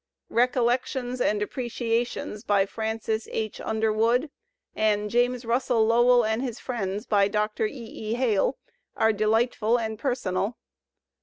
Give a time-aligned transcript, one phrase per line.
[0.31, 3.61] "Recollections and Appreciations" by Francis H.
[3.63, 4.31] Under wood
[4.75, 7.67] and "James Russell Lowell and His Friends" by Dr.
[7.67, 7.71] £.
[7.71, 8.15] E.
[8.15, 8.57] Hale
[8.97, 10.57] are delightful and personal.